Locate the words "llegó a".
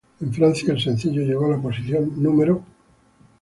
1.21-1.49